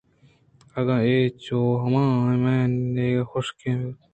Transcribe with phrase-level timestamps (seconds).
[0.79, 2.03] اگاں اے چوہما
[2.43, 3.99] مین ئیگ ءَ حُشک بُوت